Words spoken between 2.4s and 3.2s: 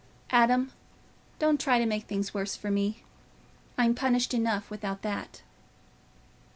for me;